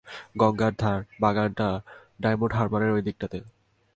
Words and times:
গঙ্গার 0.37 0.73
ধার, 0.77 0.99
বাগানটা 1.19 1.67
ডায়মণ্ডহার্বারের 2.21 2.91
ঐ 2.91 2.99
দিকটাতে। 3.01 3.37